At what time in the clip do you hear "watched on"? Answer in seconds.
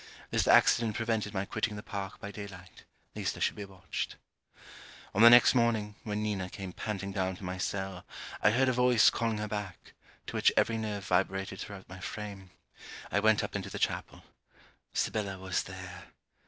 3.65-5.21